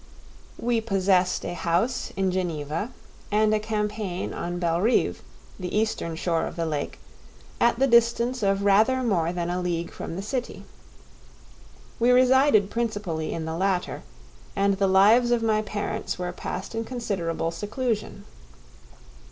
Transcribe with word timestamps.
We 0.57 0.81
possessed 0.81 1.45
a 1.45 1.53
house 1.53 2.11
in 2.17 2.31
Geneva, 2.31 2.91
and 3.31 3.53
a 3.53 3.59
campagne 3.59 4.33
on 4.33 4.57
Belrive, 4.57 5.21
the 5.59 5.77
eastern 5.77 6.15
shore 6.15 6.47
of 6.47 6.55
the 6.55 6.65
lake, 6.65 6.97
at 7.59 7.77
the 7.77 7.85
distance 7.85 8.41
of 8.41 8.65
rather 8.65 9.03
more 9.03 9.31
than 9.31 9.51
a 9.51 9.61
league 9.61 9.91
from 9.91 10.15
the 10.15 10.23
city. 10.23 10.65
We 11.99 12.09
resided 12.09 12.71
principally 12.71 13.31
in 13.31 13.45
the 13.45 13.55
latter, 13.55 14.01
and 14.55 14.77
the 14.79 14.87
lives 14.87 15.29
of 15.29 15.43
my 15.43 15.61
parents 15.61 16.17
were 16.17 16.31
passed 16.31 16.73
in 16.73 16.83
considerable 16.83 17.51
seclusion. 17.51 18.25